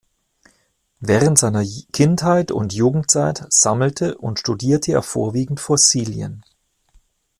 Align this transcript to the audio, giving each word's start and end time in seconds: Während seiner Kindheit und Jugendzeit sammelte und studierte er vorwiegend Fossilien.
Während 0.99 1.37
seiner 1.37 1.63
Kindheit 1.93 2.51
und 2.51 2.73
Jugendzeit 2.73 3.45
sammelte 3.53 4.17
und 4.17 4.39
studierte 4.39 4.93
er 4.93 5.03
vorwiegend 5.03 5.59
Fossilien. 5.59 6.43